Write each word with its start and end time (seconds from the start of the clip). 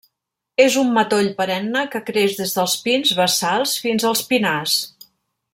És 0.63 0.77
un 0.83 0.87
matoll 0.95 1.29
perenne 1.41 1.83
que 1.95 2.01
creix 2.09 2.35
des 2.41 2.55
dels 2.61 2.75
pins 2.87 3.15
bassals 3.23 3.79
fins 3.85 4.11
als 4.13 4.29
pinars. 4.33 4.83